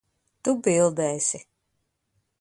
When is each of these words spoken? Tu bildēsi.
Tu 0.47 0.53
bildēsi. 0.67 1.43